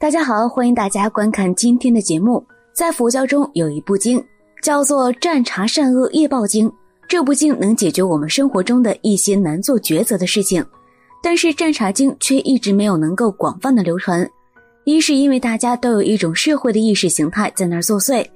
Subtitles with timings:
[0.00, 2.42] 大家好，欢迎大家观看今天的节目。
[2.72, 4.18] 在佛教中有一部经
[4.62, 6.66] 叫做《占察善恶业报经》，
[7.06, 10.64] 这部经能解决我们生活中的一些难做抉择的事情。
[11.22, 14.26] 但是《占察经》却一直没有能够广泛的流传，
[14.84, 18.26] 一是因为大家都有一种社会的意识形态在那儿作祟，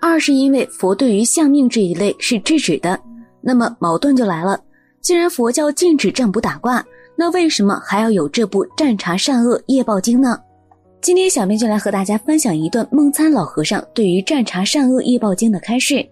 [0.00, 2.96] 二是因为佛对于相命这一类是制止的。
[3.40, 4.56] 那么矛盾就来了，
[5.00, 6.84] 既然佛教禁止占卜打卦，
[7.16, 10.38] 那为什么还要有这部《占察善恶业报经》呢？
[11.06, 16.04] 今天小编就来和大家分享一段梦参老和尚对于《战茶善恶业报经》的开示，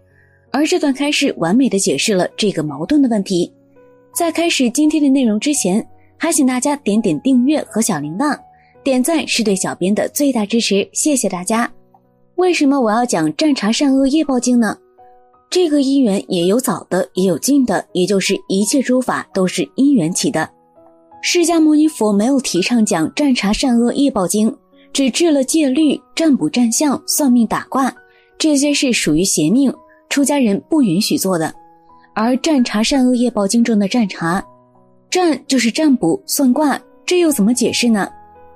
[0.53, 3.53] 而这段开示完美的解释了这个矛盾的问题。
[4.15, 5.85] 在开始今天的内容之前，
[6.17, 8.39] 还请大家点点订阅和小铃铛，
[8.85, 11.69] 点赞是对小编的最大支持，谢谢大家。
[12.37, 14.79] 为什么我要讲《战茶善恶业报经》呢？
[15.51, 20.49] 这个因缘也有早的，也有近的，也就是一切诸法都是因缘起的。
[21.21, 24.49] 释迦牟尼佛没有提倡讲《战茶善恶业报经》。
[24.95, 27.93] 只治了戒律、占卜、占相、算命、打卦，
[28.39, 29.75] 这些是属于邪命，
[30.09, 31.53] 出家人不允许做的。
[32.15, 34.41] 而占察善恶业报经中的占察，
[35.11, 38.09] 占就是占卜、算卦，这又怎么解释呢？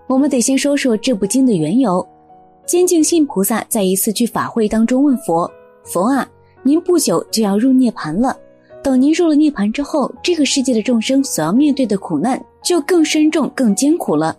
[0.07, 2.07] 我们得先说说这部经的缘由。
[2.65, 5.51] 坚净信菩萨在一次去法会当中问佛
[5.83, 6.25] ：“佛啊，
[6.63, 8.37] 您不久就要入涅盘了，
[8.81, 14.37] 等您入了涅盘之后，这个世界的众生所要面对的苦难就更深重、更艰苦了。”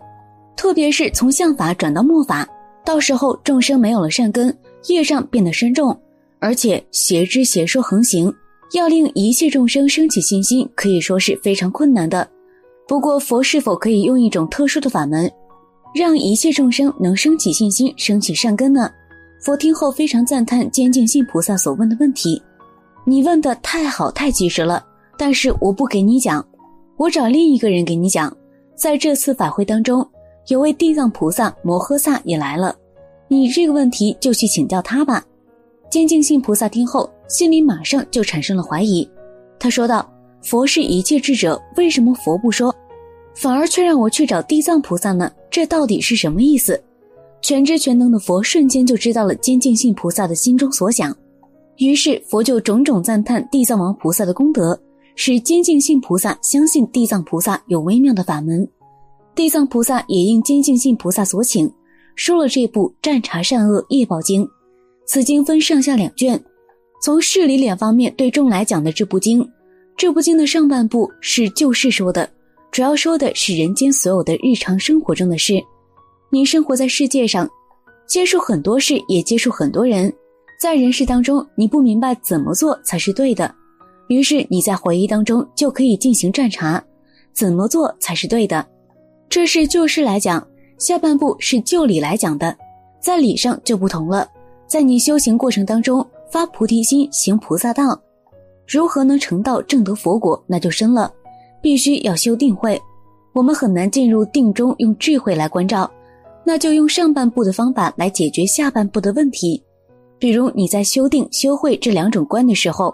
[0.60, 2.46] 特别是从相法转到末法，
[2.84, 4.54] 到时候众生没有了善根，
[4.88, 5.98] 业障变得深重，
[6.40, 8.30] 而且邪知邪说横行，
[8.74, 12.30] 要令一切众生升起信心，可以说是非常困难的。
[12.90, 15.32] 不过佛是否可以用一种特殊的法门，
[15.96, 18.92] 让一切众生能升起信心、升起善根呢？
[19.40, 22.42] 佛听后非常赞叹坚净信菩萨所问的问题，
[23.06, 24.86] 你问的太好太及时了，
[25.18, 26.46] 但是我不给你讲，
[26.98, 28.36] 我找另一个人给你讲，
[28.76, 30.06] 在这次法会当中。
[30.50, 32.76] 有位地藏菩萨摩诃萨也来了，
[33.28, 35.24] 你这个问题就去请教他吧。
[35.92, 39.08] 坚净信菩萨听后，心里马上就产生了怀疑。
[39.60, 40.12] 他说道
[40.42, 42.76] ：“佛是一切智者，为什么佛不说，
[43.36, 45.32] 反而却让我去找地藏菩萨呢？
[45.52, 46.82] 这到底是什么意思？”
[47.44, 51.16] 全知全能的佛瞬间就知道了坚净信菩萨的心中所想，
[51.78, 54.80] 于是佛就种种赞叹地藏王菩萨的功德，
[55.16, 58.68] 使坚净信菩萨相信地藏菩萨有微妙的法门。
[59.40, 61.72] 地藏菩萨也应坚净信菩萨所请，
[62.14, 64.44] 说了这部《战察善恶业报经》。
[65.06, 66.38] 此经分上下两卷，
[67.02, 69.50] 从事理两方面对众来讲的这部经。
[69.96, 72.30] 这部经的上半部是就事说的，
[72.70, 75.54] 主要说的是人间所有的日常生活中的事。
[76.30, 77.50] 你生活在世界上，
[78.06, 80.14] 接触很多事，也接触很多人，
[80.60, 83.56] 在人世当中，你不明白怎么做才是对的，
[84.10, 86.84] 于是你在回忆当中就可以进行战察，
[87.32, 88.68] 怎么做才是对的。
[89.30, 90.46] 这是就事来讲，
[90.80, 92.58] 下半部是就理来讲的，
[93.00, 94.28] 在理上就不同了。
[94.66, 98.00] 在你修行过程当中发菩提心行菩萨道，
[98.68, 101.14] 如何能成道正得佛果，那就深了，
[101.62, 102.82] 必须要修定慧。
[103.34, 105.90] 我们很难进入定中用智慧来关照，
[106.44, 109.64] 那就用上半部的方法来解决下半部的问题。
[110.18, 112.94] 比如你在修定修慧这两种观的时候，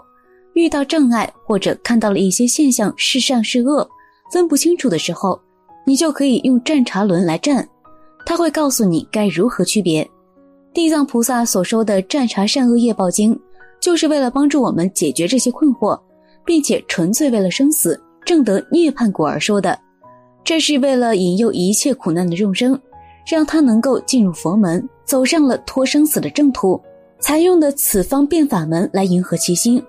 [0.52, 3.88] 遇到障碍或者看到了一些现象是善是恶，
[4.30, 5.40] 分不清楚的时候。
[5.88, 7.66] 你就可以用战茶轮来战，
[8.26, 10.06] 他会告诉你该如何区别。
[10.74, 13.38] 地藏菩萨所说的战茶善恶业报经，
[13.80, 15.98] 就是为了帮助我们解决这些困惑，
[16.44, 19.78] 并且纯粹为了生死正得涅槃果而说的。
[20.42, 22.78] 这是为了引诱一切苦难的众生，
[23.24, 26.80] 让他能够进入佛门，走上了脱生死的正途，
[27.20, 29.80] 采用的此方便法门来迎合其心，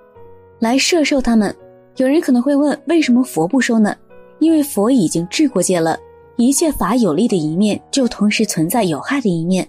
[0.60, 1.54] 来摄受他们。
[1.96, 3.96] 有人可能会问，为什么佛不收呢？
[4.40, 5.98] 因为佛已经治过戒了，
[6.36, 9.68] 一切法有利的一面就同时存在有害的一面。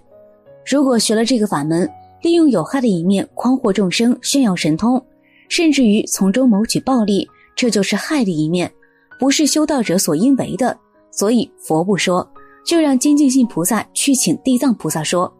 [0.65, 1.89] 如果学了这个法门，
[2.21, 5.03] 利用有害的一面诓惑众生、炫耀神通，
[5.47, 8.71] 甚至于从中谋取暴利，这就是害的一面，
[9.19, 10.77] 不是修道者所应为的。
[11.11, 12.27] 所以佛不说，
[12.63, 15.31] 就让精进信菩萨去请地藏菩萨说。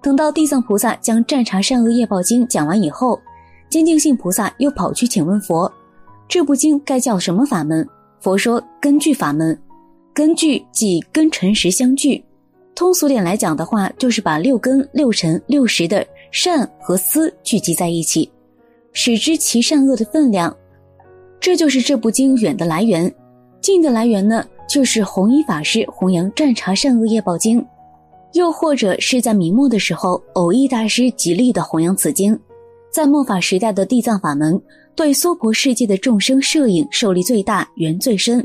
[0.00, 3.18] 等到地藏菩萨将《占察善恶业报经》讲完以后，
[3.68, 5.70] 坚定信菩萨又跑去请问佛
[6.28, 7.84] ：“这部经该叫什么法门？”
[8.20, 9.58] 佛说：“根据法门。
[10.12, 12.22] 根据即根尘时相聚。
[12.74, 18.30] 通俗点来讲的话，就是把六根、六尘、六识的善和思聚集在一起，
[18.92, 20.54] 使之其善恶的分量。
[21.40, 23.12] 这就是这部经远的来源。
[23.60, 27.60] 近的来源呢，就是弘一法师弘扬《战察善恶业报经》，
[28.32, 32.38] 又或者是在明末的时候，偶益大师极力的弘扬此经。
[32.90, 34.60] 在末法时代的地藏法门，
[34.98, 38.44] 对娑婆世界的众生摄影受力最大，缘最深。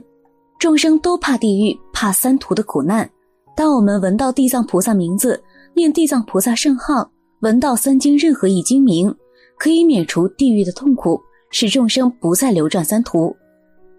[0.59, 3.09] 众生都怕地狱，怕三途的苦难。
[3.57, 7.09] 当我们闻到地藏菩萨名字，念地藏菩萨圣号，
[7.39, 9.11] 闻到三经任何一经名，
[9.57, 11.19] 可以免除地狱的痛苦，
[11.49, 13.35] 使众生不再流转三途。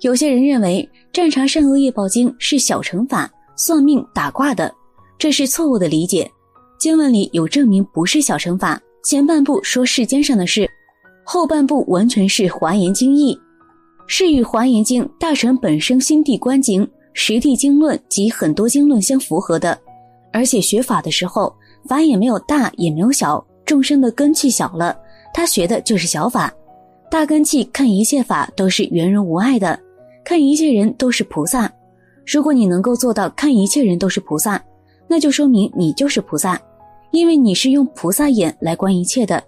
[0.03, 4.73] 有些人认为《占察善恶业报经》是小乘法、算命打卦的，
[5.19, 6.31] 这是错误的理解。
[6.79, 8.81] 经文里有证明不是小乘法。
[9.03, 10.71] 前半部说世间上的事，
[11.25, 13.39] 后半部完全是华严经义，
[14.07, 19.77] 是与华严经大乘本生心地观经、实地经论及很多经论相符合的。
[20.33, 21.55] 而且学法的时候，
[21.89, 24.97] 法也没有大也没有小，众生的根气小了，
[25.33, 26.53] 他学的就是小法。
[27.11, 29.79] 大根气看一切法都是圆融无碍的，
[30.25, 31.73] 看一切人都是菩萨。
[32.27, 34.63] 如果你能够做到看一切人都是菩萨，
[35.07, 36.61] 那就说明你就是菩萨。
[37.13, 39.41] 因为你是用菩萨眼来观一切的，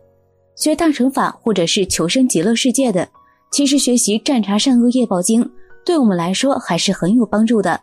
[0.57, 3.07] 学大乘法或者是求生极乐世界的，
[3.53, 5.49] 其实学习占察善恶业报经，
[5.85, 7.79] 对我们来说还是很有帮助的。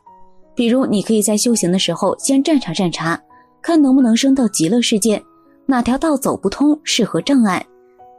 [0.55, 3.19] 比如，你可以在修行的时候先占察占察，
[3.61, 5.23] 看能不能升到极乐世界，
[5.67, 7.63] 哪条道走不通，是何障碍。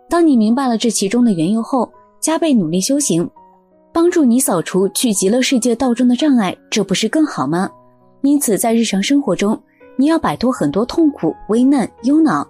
[0.08, 3.28] 当你明白了这其中的缘由后，加倍努力修行，
[3.92, 7.68] 帮助你扫除去极乐世界道中的障碍，这不是更好吗？
[8.22, 9.60] 因此，在日常生活中。
[9.96, 12.44] 你要摆脱很多痛苦、危难、忧恼，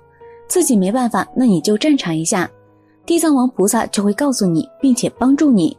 [0.49, 2.51] 自己没办法，那你就战场一下，
[3.07, 5.77] 地藏王菩萨就会告诉你，并且帮助你。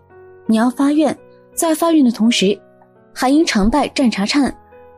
[0.48, 1.18] 你要发愿，
[1.54, 2.58] 在发愿的同时，
[3.14, 4.52] 还应常拜战茶忏。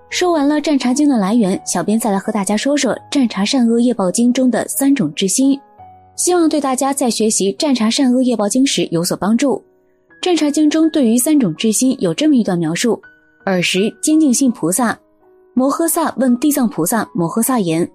[0.09, 5.59] 说完了《战茶经》的来源，小编再来和大家说说《战茶善恶业报经》中的三种智心，
[6.15, 9.61] 希望对大家在学习《战茶善恶业报经》时有所帮助。
[10.23, 12.99] 《战茶经》中对于三种智心有这么一段描述：
[13.45, 14.97] 尔时坚定信菩萨。
[15.53, 17.89] 摩诃萨问地藏菩萨：“摩诃萨言，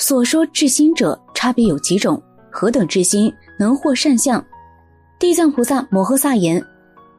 [0.00, 2.20] 所说至心者差别有几种？
[2.50, 4.42] 何等至心能获善相？”
[5.20, 6.64] 地藏菩萨摩诃萨言：“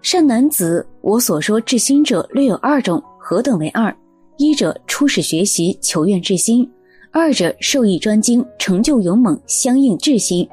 [0.01, 3.95] 善男子，我所说至心者略有二种，何等为二？
[4.37, 6.67] 一者初始学习求愿至心；
[7.11, 10.47] 二者受益专精成就勇猛相应至心。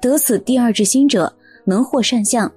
[0.00, 1.32] 得此第二至心者，
[1.64, 2.50] 能获善相。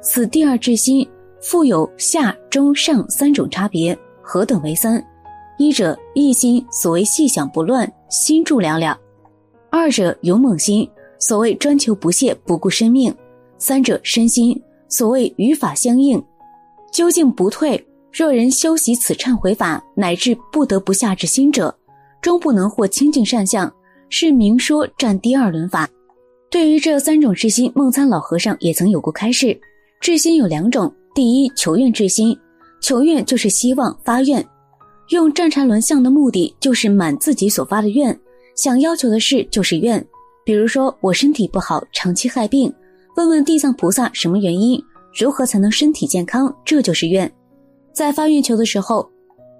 [0.00, 1.04] 此第二至心
[1.42, 5.04] 复有下中上三种差别，何等为三？”
[5.58, 8.94] 一者一心，所谓细想不乱，心住了了；
[9.70, 10.86] 二者勇猛心，
[11.18, 13.10] 所谓专求不懈，不顾生命；
[13.56, 16.22] 三者身心，所谓与法相应，
[16.92, 17.82] 究竟不退。
[18.12, 21.72] 若人修习此忏悔法，乃至不得不下至心者，
[22.20, 23.72] 终不能获清净善相，
[24.08, 25.88] 是明说占第二轮法。
[26.50, 29.56] 对于这三种至心，梦参老和尚也曾有过开示。
[30.00, 32.36] 至心有两种，第一求愿至心，
[32.80, 34.44] 求愿就是希望发愿。
[35.10, 38.16] 用战禅轮相的目的就是满自己所发的愿，
[38.54, 40.04] 想要求的事就是愿。
[40.44, 42.72] 比如说我身体不好，长期害病，
[43.16, 44.80] 问问地藏菩萨什么原因，
[45.12, 47.30] 如何才能身体健康，这就是愿。
[47.92, 49.08] 在发愿求的时候，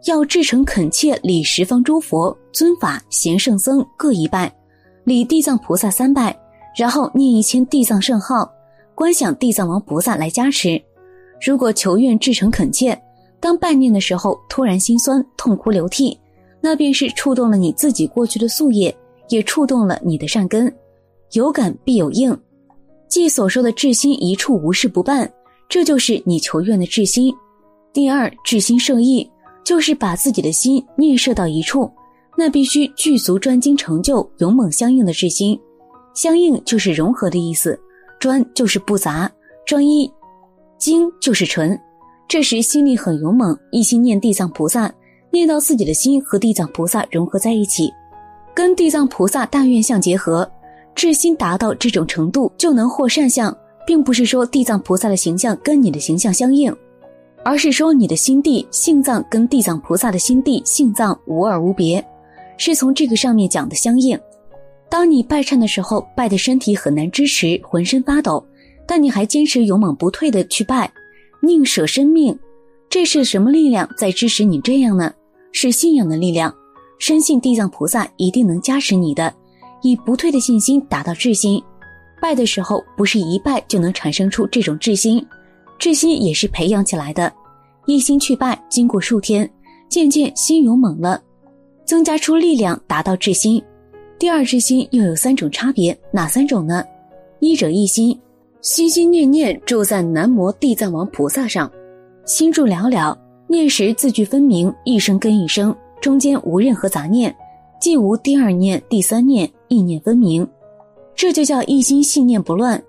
[0.07, 4.53] 要至诚恳切礼十方诸佛尊法贤圣僧各一拜，
[5.03, 6.39] 礼地藏菩萨三拜，
[6.79, 8.49] 然后念一千地藏圣号，
[8.95, 10.81] 观想地藏王菩萨来加持。
[11.45, 12.97] 如果求愿至诚恳切。
[13.41, 16.19] 当拜念的时候，突然心酸、痛哭流涕，
[16.61, 18.95] 那便是触动了你自己过去的宿业，
[19.31, 20.73] 也触动了你的善根。
[21.33, 22.37] 有感必有应，
[23.09, 25.33] 即所说的至心一处无事不办，
[25.69, 27.35] 这就是你求愿的至心。
[27.93, 29.29] 第二，至心摄意，
[29.65, 31.91] 就是把自己的心念摄到一处，
[32.37, 35.59] 那必须具足专精成就、勇猛相应的至心。
[36.13, 37.81] 相应就是融合的意思，
[38.19, 39.31] 专就是不杂，
[39.65, 40.13] 专一，
[40.79, 41.79] 精就是纯。
[42.31, 44.89] 这时心里很勇猛，一心念地藏菩萨，
[45.33, 47.93] 念到自己的心和地藏菩萨融合在一起，
[48.55, 50.49] 跟地藏菩萨大愿相结合，
[50.95, 53.53] 至心达到这种程度就能获善相，
[53.85, 56.73] 并不是说地藏菩萨的形象跟你的形象相应，
[57.45, 62.01] 而是说你的心地性藏跟地藏菩萨的心地性藏无二无别，
[62.57, 64.17] 是从这个上面讲的相应。
[64.89, 68.47] 当你拜忏的时候，拜的身体很难支持，浑身发抖，
[68.87, 70.89] 但你还坚持勇猛不退的去拜。
[71.43, 72.39] 宁舍生命，
[72.89, 75.13] 这是什么力量在支持你这样呢？
[75.53, 76.55] 是信仰的力量，
[76.99, 79.33] 深信地藏菩萨一定能加持你的，
[79.83, 81.63] 以不退的信心达到至心。
[82.21, 85.25] 拜的时候不是一拜就能产生出这种至心，
[85.79, 87.33] 至心也是培养起来的。
[87.87, 89.51] 一心去拜，经过数天，
[89.89, 91.21] 渐渐心勇猛了，
[91.87, 93.61] 增加出力量，达到至心。
[94.19, 96.85] 第二至心又有三种差别，哪三种呢？
[97.41, 98.17] 一者一心，
[98.63, 101.71] 心心念念住在南无地藏王菩萨上，
[102.27, 107.35] 心住了了，念时字句分明，一声跟一声，中间无任何杂念，
[107.81, 110.47] 既无第二念、第三念，意念分明，
[111.15, 112.83] 这就叫一心信念不乱。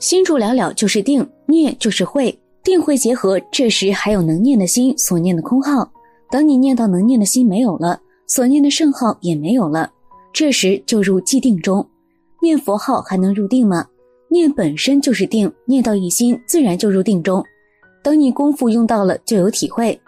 [0.00, 2.36] 心住了了就是定，念就是会。
[2.64, 5.88] 定会结合，这时还有能念的心所念的空号。
[6.30, 9.90] 等你念到能念的心没有了，所念的圣号也没有了，
[10.32, 11.84] 这时就入寂定中。
[12.40, 13.86] 念佛号还能入定吗？
[14.32, 17.44] 念本身就是定，念到一心，自然就入定中。
[18.02, 20.00] 等你功夫用到了，就有体会，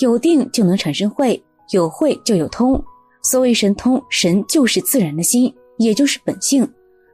[0.00, 2.80] 有定就能产生慧，有慧就有通。
[3.22, 6.68] 所谓神通，神就是自然的心，也就是本性，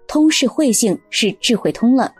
[0.08, 2.12] 通是慧性，是智慧通了。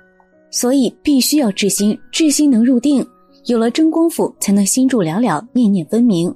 [0.48, 3.04] 所以必须要治心，治心能入定，
[3.46, 6.32] 有了真功夫，才能心住了了，念念分明。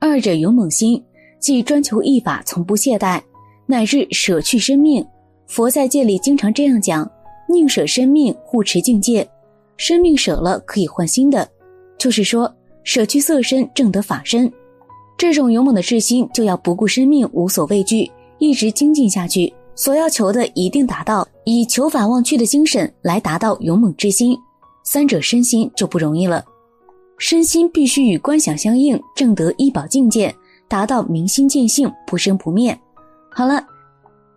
[0.00, 1.00] 二者勇猛心，
[1.38, 3.22] 即专求一法，从不懈怠，
[3.64, 5.06] 乃至舍去生命。
[5.46, 7.10] 佛在戒里经常这样讲：
[7.48, 9.28] 宁舍生命，护持境界。
[9.76, 11.48] 生命舍了可以换新的，
[11.98, 12.52] 就是说
[12.84, 14.50] 舍去色身，正得法身。
[15.16, 19.52] 这种勇猛的志心，就要不顾生命，无所畏惧，一直精进下去。
[19.76, 24.38] 所要求的一定达到，以求法忘去的精神来达到勇猛之心，
[24.84, 26.44] 三者身心就不容易了。
[27.18, 30.34] 身心必须与观想相应，正得一宝境界，
[30.68, 32.76] 达到明心见性，不生不灭。
[33.30, 33.64] 好了，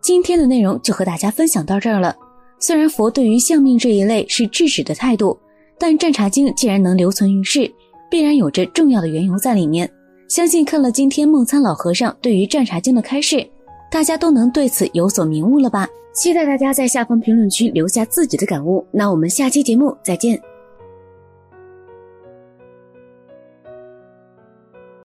[0.01, 2.15] 今天的内容就和大家分享到这儿了。
[2.59, 5.37] 虽然佛对于相命这一类是制止的态度，
[5.77, 7.71] 但《战茶经》既然能留存于世，
[8.09, 9.89] 必然有着重要的缘由在里面。
[10.27, 13.47] 相信看了今天梦参老和尚对于《战茶经》的开示。
[13.89, 15.87] 大家都能对此有所明悟了吧？
[16.13, 18.85] 期待大家在下方评论区留下自己的感悟。
[18.91, 20.37] 那我们下期节目再见。